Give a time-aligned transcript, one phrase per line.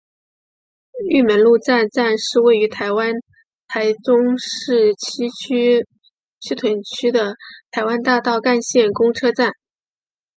[1.09, 3.13] 玉门路站站是位于台湾
[3.67, 7.35] 台中市西屯区的
[7.69, 9.51] 台湾大道干线公车站。